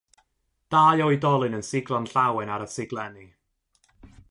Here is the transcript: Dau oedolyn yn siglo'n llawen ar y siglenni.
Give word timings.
Dau 0.75 1.03
oedolyn 1.07 1.57
yn 1.59 1.67
siglo'n 1.69 2.09
llawen 2.13 2.53
ar 2.55 2.65
y 2.67 2.69
siglenni. 2.77 3.27